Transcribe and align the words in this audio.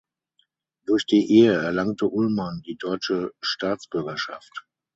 Durch 0.87 1.05
die 1.05 1.29
Ehe 1.31 1.53
erlangte 1.53 2.07
Ullmann 2.07 2.63
die 2.65 2.75
deutsche 2.75 3.33
Staatsbürgerschaft. 3.39 4.65